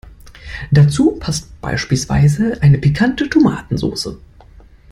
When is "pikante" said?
2.79-3.29